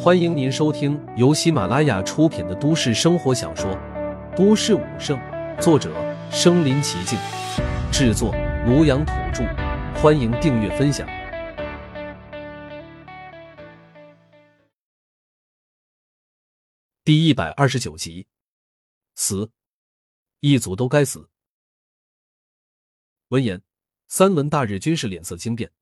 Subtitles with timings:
[0.00, 3.70] 欢迎您收听由喜马拉雅出品的都市生活小说
[4.36, 5.18] 《都市武圣》，
[5.60, 5.92] 作者：
[6.30, 7.18] 身临其境，
[7.92, 8.32] 制作：
[8.66, 9.44] 庐阳土著。
[10.00, 11.06] 欢迎订阅分享。
[17.04, 18.28] 第一百二十九集，
[19.16, 19.50] 死，
[20.40, 21.28] 一族都该死。
[23.28, 23.62] 闻言，
[24.06, 25.72] 三轮大日均是脸色惊变。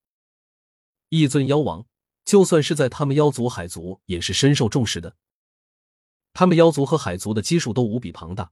[1.09, 1.85] 一尊妖王。
[2.27, 5.15] 就算是在他们妖族、海族，也是深受重视的。
[6.33, 8.51] 他们妖族和海族的基数都无比庞大，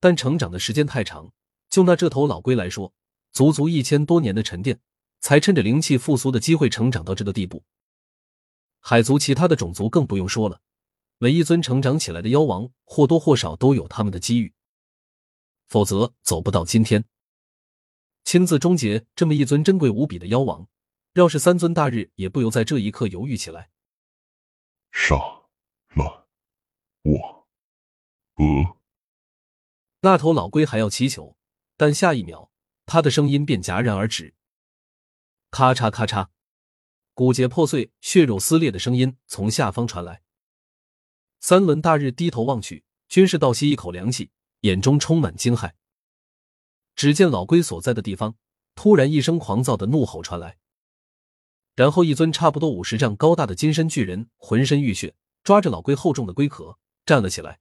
[0.00, 1.32] 但成长的时间太长。
[1.70, 2.92] 就拿这头老龟来说，
[3.30, 4.80] 足足一千多年的沉淀，
[5.20, 7.62] 才趁着灵气复苏的机会成长到这个地步。
[8.80, 10.60] 海族其他的种族更不用说了，
[11.18, 14.52] 每一尊成长起来的妖王，或多或少都有他们的机遇，
[15.68, 17.04] 否则走不到今天。
[18.24, 20.66] 亲自终结这么一尊珍贵无比的妖王。
[21.14, 23.70] 要是三尊大日也不由在这一刻犹豫起来，
[24.90, 25.14] 杀
[25.94, 26.26] 了
[27.02, 27.48] 我！
[28.36, 28.76] 呃，
[30.00, 31.36] 那头老龟还要祈求，
[31.76, 32.50] 但下一秒，
[32.86, 34.34] 他的声音便戛然而止。
[35.50, 36.28] 咔嚓咔嚓，
[37.12, 40.22] 骨节破碎、血肉撕裂的声音从下方传来。
[41.40, 45.74] 三轮大日低头望去，均是倒吸一口凉气，眼中充满惊骇。
[46.94, 48.36] 只见老龟所在的地方，
[48.74, 50.56] 突然一声狂躁的怒吼传来。
[51.74, 57.60] 然后，一尊差不多五十丈高大的金身巨人，浑身浴血，抓着老龟厚重的龟壳站了起来。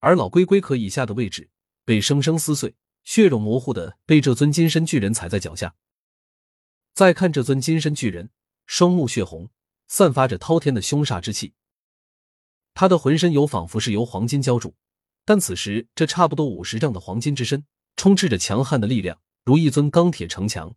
[0.00, 1.50] 而老龟龟壳以下的位置
[1.84, 5.74] 被生生撕碎，血肉模糊的被这尊金身巨人踩在脚下。
[6.94, 8.30] 再看这尊金身巨人，
[8.66, 9.50] 双目血红，
[9.88, 11.52] 散发着滔天的凶煞之气。
[12.72, 14.74] 他的浑身有仿佛是由黄金浇筑，
[15.26, 17.66] 但此时这差不多五十丈的黄金之身，
[17.96, 20.74] 充斥着强悍的力量，如一尊钢铁城墙。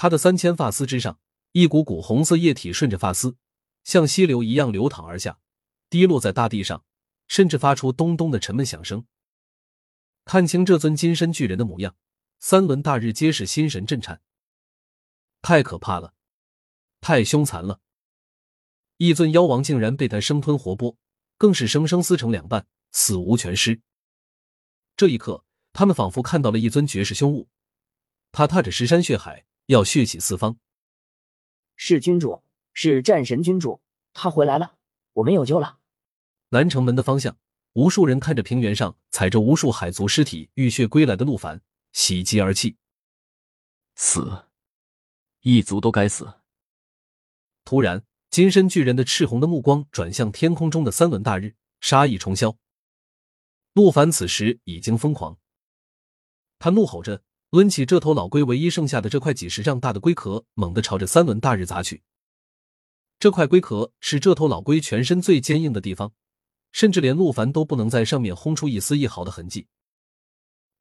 [0.00, 1.18] 他的三千发丝之上，
[1.50, 3.36] 一股股红色液体顺着发丝，
[3.82, 5.40] 像溪流一样流淌而下，
[5.90, 6.84] 滴落在大地上，
[7.26, 9.04] 甚至发出咚咚的沉闷响声。
[10.24, 11.96] 看清这尊金身巨人的模样，
[12.38, 14.22] 三轮大日皆是心神震颤。
[15.42, 16.14] 太可怕了，
[17.00, 17.80] 太凶残了！
[18.98, 20.94] 一尊妖王竟然被他生吞活剥，
[21.36, 23.80] 更是生生撕成两半，死无全尸。
[24.96, 27.48] 这一刻，他们仿佛看到了一尊绝世凶物，
[28.30, 29.44] 他踏着石山血海。
[29.68, 30.56] 要血洗四方，
[31.76, 32.42] 是君主，
[32.72, 33.82] 是战神君主，
[34.14, 34.78] 他回来了，
[35.12, 35.78] 我们有救了。
[36.48, 37.36] 南城门的方向，
[37.74, 41.60] 无数人看着平原上踩着无数海族尸体浴血归来的陆凡，
[41.92, 42.78] 喜极而泣。
[43.94, 44.46] 死，
[45.42, 46.40] 一族都该死。
[47.62, 52.56] 突然，金身巨人的赤红的目光转向天空中的三轮大日，杀意重霄。
[53.74, 55.38] 陆凡此时已经疯狂，
[56.58, 57.22] 他怒吼着。
[57.50, 62.02] 抡起这头老龟唯一剩下的这块几十丈大的龟壳，猛地朝着三轮大日砸去。
[63.18, 66.12] 这块龟壳是这头老龟全身最坚硬的地方，
[66.72, 69.66] 甚至连陆凡都不能在上面轰出一丝一毫的痕迹。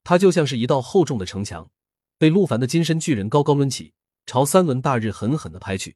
[0.04, 1.72] 它就像是一道厚重的城墙，
[2.18, 3.94] 被陆凡的金身巨人高高抡起，
[4.26, 5.96] 朝三轮大日狠狠的拍去。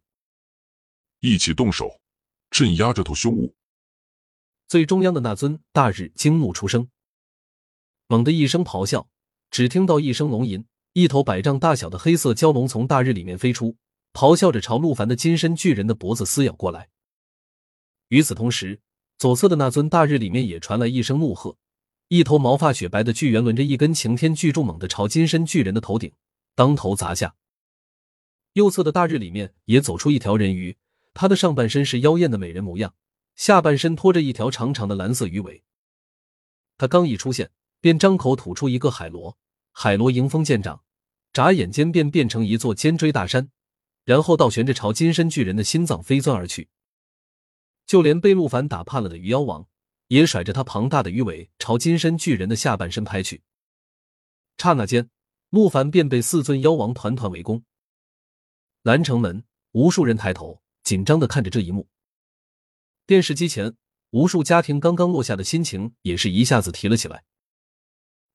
[1.19, 1.99] 一起动手，
[2.49, 3.53] 镇压这头凶物。
[4.69, 6.89] 最中央的那尊大日惊怒出声，
[8.07, 9.09] 猛地一声咆哮。
[9.51, 13.75] 只听到一声龙吟，一头百丈大小的黑色蛟龙从大日里面飞出，
[14.13, 16.87] 咆哮着朝陆凡的金身巨人的脖子撕咬过来。
[18.07, 18.79] 与此同时，
[19.17, 21.57] 左侧的那尊大日里面也传来一声怒喝，
[22.07, 26.13] 一头毛发雪白的巨猿轮着一根擎天巨柱，猛地朝金身巨人的头顶
[26.55, 27.35] 当头砸下。
[28.53, 30.77] 右侧的大日里面也走出一条人鱼，
[31.13, 32.95] 他的上半身是妖艳的美人模样，
[33.35, 35.61] 下半身拖着一条长长的蓝色鱼尾。
[36.77, 37.51] 他刚一出现。
[37.83, 39.39] 便张口吐出一个海螺，
[39.71, 40.83] 海螺迎风见长，
[41.33, 43.49] 眨眼间便变成一座尖锥大山，
[44.03, 46.69] 然后倒悬着朝金身巨人的心脏飞钻而去。
[47.85, 49.67] 就连被陆凡打怕了的鱼妖王，
[50.07, 53.43] 也甩着他庞大的鱼尾朝金身巨人的下半身拍去。
[54.57, 55.09] 刹那间，
[55.49, 57.63] 陆凡便被四尊妖王团团围攻。
[58.83, 61.87] 南城门，无数人抬头，紧张的看着这一幕。
[63.05, 63.75] 电视机前，
[64.11, 67.23] 无数家庭刚刚落下的心情也是一下子提了起来。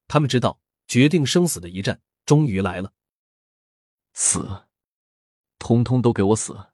[0.08, 2.92] 他们知道，决定生死的一战终于来了。
[4.14, 4.66] 死，
[5.58, 6.72] 通通都给我死！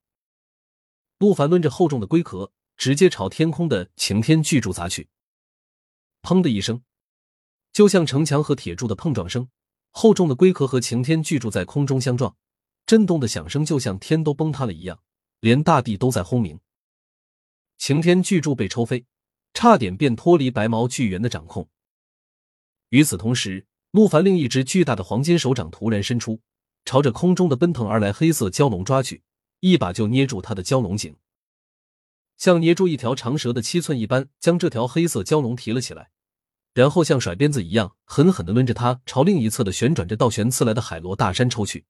[1.19, 5.09] 陆凡抡着厚重的龟壳，直接朝天空的擎天巨柱砸去。
[6.23, 6.83] 砰的一声，
[7.73, 9.49] 就像城墙和铁柱的碰撞声，
[9.91, 12.37] 厚重的龟壳和擎天巨柱在空中相撞，
[12.87, 15.03] 震动的响声就像天都崩塌了一样，
[15.41, 16.61] 连大地都在轰鸣。
[17.79, 19.07] 擎天巨柱被抽飞，
[19.55, 21.69] 差点便脱离白毛巨猿的掌控。
[22.91, 26.41] 与此同时，陆凡另一只巨大的黄金手掌突然伸出，
[26.87, 29.23] 朝着空中的奔腾而来黑色蛟龙抓去，
[29.61, 31.15] 一把就捏住他的蛟龙颈。
[32.39, 36.11] 像捏住一条长蛇的七寸一般，将这条黑色蛟龙提了起来，
[36.73, 41.85] 然后像甩鞭子一样狠狠的抡着它朝另一侧的旋转着倒旋刺来的海螺大山抽去。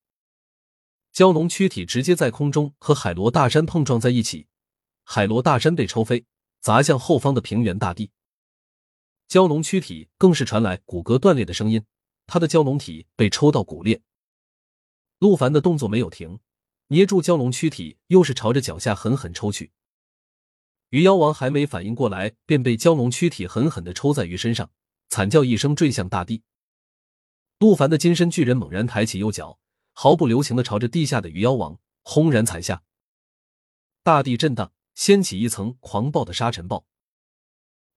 [1.14, 4.48] 蛟龙躯体直接在空中和海螺大山碰撞在一起，
[5.04, 6.26] 海螺大山被抽飞，
[6.60, 8.10] 砸向后方的平原大地。
[9.32, 11.86] 蛟龙躯体更是传来骨骼断裂的声音，
[12.26, 14.02] 他的蛟龙体被抽到骨裂。
[15.20, 16.38] 陆凡的动作没有停，
[16.88, 19.72] 捏住蛟龙躯体，又是朝着脚下狠狠抽去。
[20.90, 24.70] 鱼妖王还没反应过来，便被蛟龙躯体狠狠的抽在鱼身上，
[25.08, 26.42] 惨叫一声，坠向大地。
[27.58, 29.58] 陆凡的金身巨人猛然抬起右脚。
[29.94, 32.82] 毫不留情的朝着地下的鱼妖王轰然踩下，
[34.02, 36.84] 大地震荡，掀起一层狂暴的沙尘暴。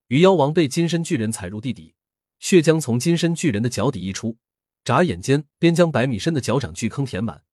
[0.07, 1.96] 鱼妖王被金身巨人踩入地底，
[2.38, 4.38] 血浆从金身巨人的脚底溢出，
[4.84, 7.44] 眨眼间便将百米深的脚掌巨坑填满。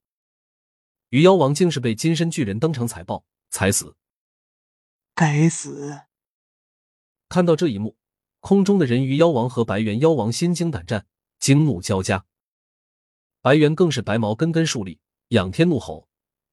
[1.09, 3.97] 鱼妖王竟是被金身巨人当场踩爆，踩死。
[5.15, 6.03] 该死！
[7.31, 7.97] 看到这一幕，
[8.41, 11.07] 空中的人鱼妖王和白猿妖王心惊胆战，
[11.39, 12.27] 惊怒交加。
[13.41, 16.07] 白猿更是白毛根根竖立，仰天怒吼，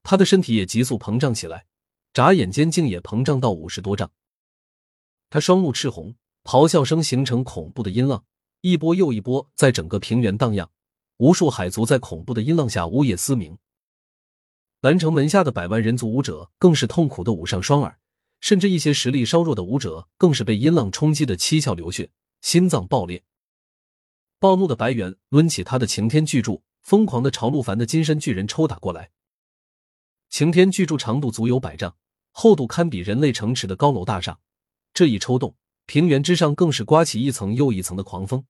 [0.04, 1.68] 他的身体也急速膨胀起来，
[2.14, 4.10] 眨眼间竟也膨胀到五十多丈。
[5.30, 8.24] 他双目赤红，咆哮声形成恐怖的音浪，
[8.62, 10.70] 一波又一波在整个平原荡漾，
[11.18, 13.58] 无数海族在恐怖的音浪下呜咽嘶鸣。
[14.82, 18.00] 蓝城门下的百万人族武者更是痛苦的捂上双耳，
[18.40, 22.12] 甚至一些实力稍弱的武者更是被音浪冲击的七窍流血，
[22.42, 23.24] 心脏爆裂。
[24.40, 26.64] 暴怒的白猿抡起他的擎天巨柱。
[26.82, 29.12] 疯狂的朝陆凡的金身巨人抽打过来，
[30.30, 31.98] 擎天巨柱长度足有百丈，
[32.32, 34.40] 厚度堪比人类城池的高楼大厦。
[35.00, 35.56] 这一抽动，
[35.86, 38.44] 平原之上更是刮起一层又一层的狂风。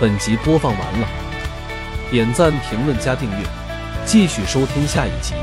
[0.00, 1.06] 本集播放完了，
[2.10, 3.46] 点赞、评论、加订阅，
[4.06, 5.34] 继续收听下一集。